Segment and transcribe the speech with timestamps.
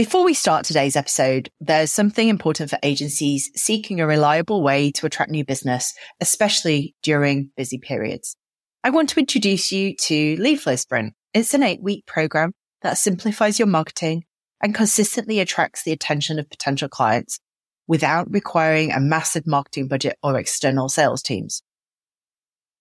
[0.00, 5.04] Before we start today's episode, there's something important for agencies seeking a reliable way to
[5.04, 5.92] attract new business,
[6.22, 8.34] especially during busy periods.
[8.82, 11.12] I want to introduce you to Lead Flow Sprint.
[11.34, 14.24] It's an eight week program that simplifies your marketing
[14.62, 17.38] and consistently attracts the attention of potential clients
[17.86, 21.62] without requiring a massive marketing budget or external sales teams.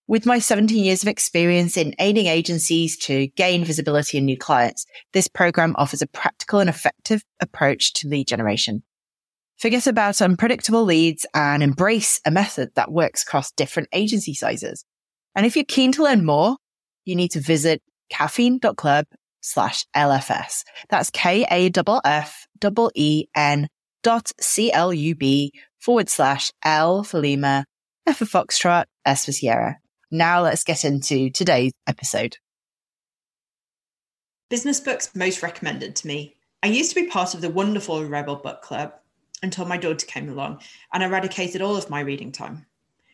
[0.09, 4.87] With my 17 years of experience in aiding agencies to gain visibility and new clients,
[5.13, 8.81] this program offers a practical and effective approach to lead generation.
[9.59, 14.83] Forget about unpredictable leads and embrace a method that works across different agency sizes.
[15.35, 16.57] And if you're keen to learn more,
[17.05, 19.05] you need to visit kaffeine.club
[19.41, 20.63] slash LFS.
[20.89, 21.67] That's K-A-F-F-E-N
[24.01, 27.65] dot C-L-U-B forward slash L for Lima,
[28.07, 29.77] F for Foxtrot, S for Sierra.
[30.11, 32.37] Now let's get into today's episode.
[34.49, 36.35] Business books most recommended to me.
[36.63, 38.93] I used to be part of the wonderful Rebel Book Club
[39.43, 40.61] until my daughter came along
[40.93, 42.65] and eradicated all of my reading time.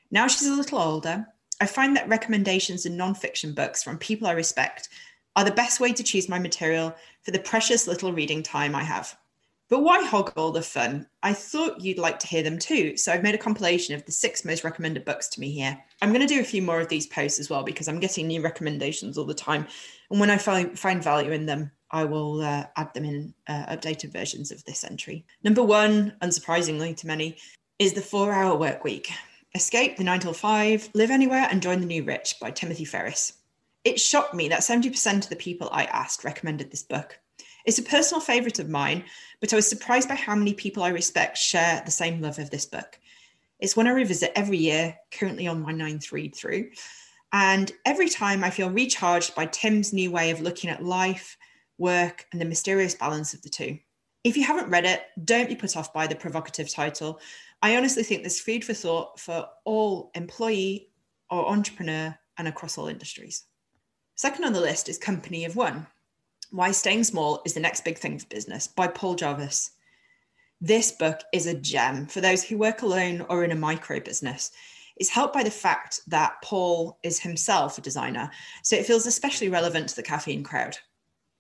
[0.10, 1.28] Now she's a little older.
[1.60, 4.88] I find that recommendations in non-fiction books from people I respect
[5.36, 8.84] are the best way to choose my material for the precious little reading time I
[8.84, 9.18] have.
[9.68, 11.08] But why hog all the fun?
[11.24, 12.98] I thought you'd like to hear them too.
[12.98, 15.78] So I've made a compilation of the six most recommended books to me here.
[16.02, 18.28] I'm going to do a few more of these posts as well because I'm getting
[18.28, 19.66] new recommendations all the time.
[20.12, 23.76] And when I find, find value in them, I will uh, add them in uh,
[23.76, 25.26] updated versions of this entry.
[25.44, 27.38] Number one, unsurprisingly to many,
[27.80, 29.10] is The Four Hour Work Week.
[29.56, 33.34] Escape the 9 till 5, Live Anywhere and Join the New Rich by Timothy Ferriss.
[33.84, 37.20] It shocked me that 70% of the people I asked recommended this book.
[37.66, 39.04] It's a personal favourite of mine,
[39.40, 42.52] but I was surprised by how many people I respect share the same love of
[42.52, 43.00] this book.
[43.60, 46.70] It's one I revisit every year, currently on my ninth read through.
[47.34, 51.38] And every time I feel recharged by Tim's new way of looking at life,
[51.78, 53.80] work, and the mysterious balance of the two.
[54.24, 57.20] If you haven't read it, don't be put off by the provocative title.
[57.62, 60.90] I honestly think there's food for thought for all employee
[61.32, 63.44] or entrepreneur and across all industries.
[64.16, 65.88] Second on the list is Company of One
[66.56, 69.72] why Staying Small is the Next Big Thing for Business by Paul Jarvis.
[70.62, 74.52] This book is a gem for those who work alone or in a micro business.
[74.96, 78.32] It's helped by the fact that Paul is himself a designer,
[78.64, 80.78] so it feels especially relevant to the Kaffeine crowd.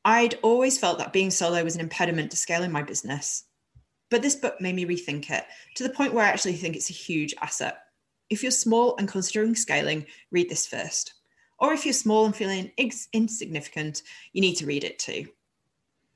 [0.04, 3.46] I'd always felt that being solo was an impediment to scaling my business,
[4.12, 5.46] but this book made me rethink it
[5.76, 7.78] to the point where I actually think it's a huge asset.
[8.30, 11.14] If you're small and considering scaling, read this first.
[11.60, 12.72] Or if you're small and feeling
[13.14, 15.28] insignificant, you need to read it too.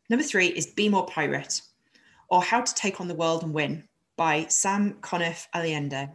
[0.09, 1.61] Number three is Be More Pirate,
[2.29, 6.09] or How to Take on the World and Win by Sam Conniff Allende.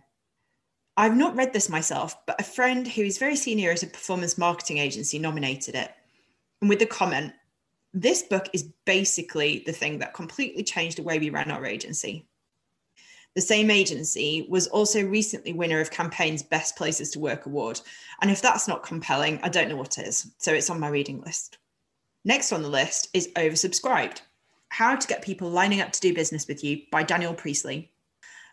[0.97, 4.37] I've not read this myself, but a friend who is very senior at a performance
[4.37, 5.91] marketing agency nominated it.
[6.61, 7.33] And with the comment,
[7.93, 12.27] this book is basically the thing that completely changed the way we ran our agency.
[13.35, 17.81] The same agency was also recently winner of Campaign's Best Places to Work award.
[18.23, 20.31] And if that's not compelling, I don't know what is.
[20.39, 21.59] So it's on my reading list.
[22.25, 24.21] Next on the list is Oversubscribed
[24.69, 27.91] How to Get People Lining Up to Do Business with You by Daniel Priestley.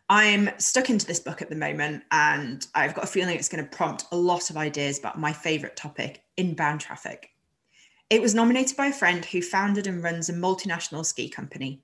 [0.10, 3.64] I'm stuck into this book at the moment, and I've got a feeling it's going
[3.64, 7.30] to prompt a lot of ideas about my favorite topic inbound traffic.
[8.10, 11.82] It was nominated by a friend who founded and runs a multinational ski company.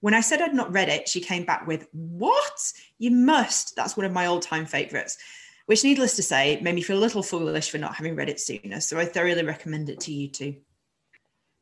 [0.00, 2.72] When I said I'd not read it, she came back with, What?
[2.98, 3.76] You must.
[3.76, 5.18] That's one of my all time favorites,
[5.66, 8.40] which, needless to say, made me feel a little foolish for not having read it
[8.40, 8.80] sooner.
[8.80, 10.56] So I thoroughly recommend it to you too.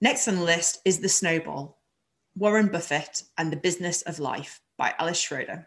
[0.01, 1.77] Next on the list is The Snowball
[2.37, 5.67] Warren Buffett and the Business of Life by Alice Schroeder.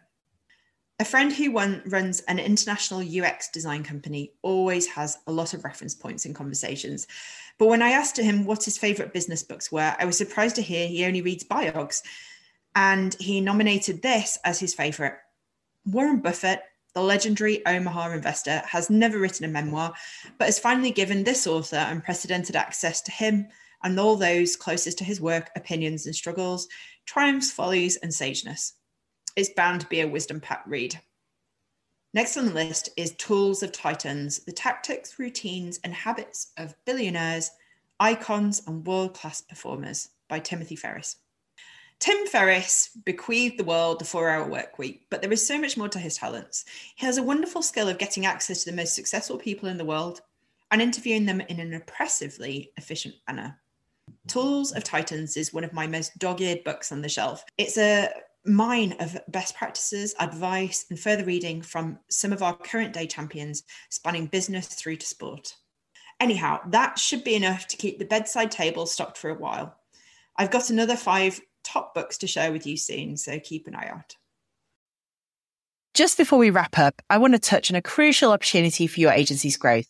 [1.02, 5.66] A friend who won, runs an international UX design company always has a lot of
[5.66, 7.08] reference points in conversations.
[7.58, 10.62] But when I asked him what his favorite business books were, I was surprised to
[10.62, 12.04] hear he only reads biogs
[12.76, 15.16] and he nominated this as his favorite.
[15.86, 16.62] Warren Buffett,
[16.94, 19.94] the legendary Omaha investor, has never written a memoir,
[20.38, 23.48] but has finally given this author unprecedented access to him
[23.84, 26.68] and all those closest to his work, opinions, and struggles,
[27.06, 28.74] triumphs, follies, and sageness.
[29.36, 31.00] It's bound to be a wisdom packed read.
[32.14, 37.52] Next on the list is Tools of Titans The Tactics, Routines, and Habits of Billionaires,
[38.00, 41.16] Icons, and World Class Performers by Timothy Ferriss.
[42.02, 45.78] Tim Ferriss bequeathed the world the four hour work week, but there is so much
[45.78, 46.66] more to his talents.
[46.96, 49.86] He has a wonderful skill of getting access to the most successful people in the
[49.86, 50.22] world
[50.72, 53.56] and interviewing them in an oppressively efficient manner.
[54.28, 57.46] Tools of Titans is one of my most dog eared books on the shelf.
[57.60, 58.10] It's a
[58.46, 63.62] mine of best practices, advice, and further reading from some of our current day champions,
[63.92, 65.56] spanning business through to sport.
[66.20, 69.78] Anyhow, that should be enough to keep the bedside table stocked for a while.
[70.36, 71.40] I've got another five
[71.72, 74.16] top books to share with you soon, so keep an eye out.
[75.94, 79.12] Just before we wrap up, I want to touch on a crucial opportunity for your
[79.12, 79.88] agency's growth.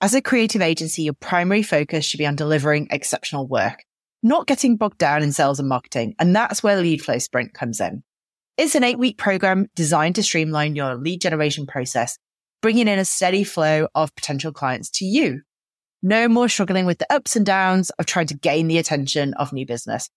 [0.00, 3.84] As a creative agency, your primary focus should be on delivering exceptional work,
[4.22, 6.14] not getting bogged down in sales and marketing.
[6.18, 8.02] And that's where Lead Flow Sprint comes in.
[8.56, 12.18] It's an eight week program designed to streamline your lead generation process,
[12.62, 15.42] bringing in a steady flow of potential clients to you.
[16.02, 19.52] No more struggling with the ups and downs of trying to gain the attention of
[19.52, 20.08] new business.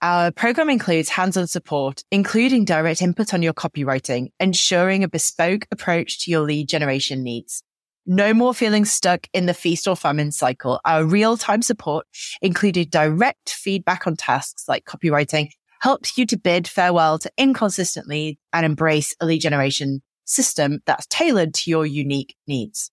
[0.00, 6.24] Our program includes hands-on support, including direct input on your copywriting, ensuring a bespoke approach
[6.24, 7.64] to your lead generation needs.
[8.06, 10.80] No more feeling stuck in the feast or famine cycle.
[10.84, 12.06] Our real-time support
[12.40, 15.50] including direct feedback on tasks like copywriting
[15.80, 21.06] helps you to bid farewell to inconsistent leads and embrace a lead generation system that's
[21.06, 22.92] tailored to your unique needs.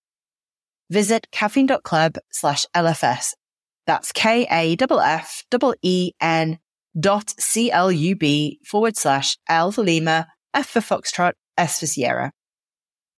[0.90, 3.34] Visit kaffeine.club slash LFS.
[3.86, 4.78] That's K-A-F-F-E-N
[6.98, 12.32] dot C-L-U-B forward slash L for Lima, F for Foxtrot, S for Sierra.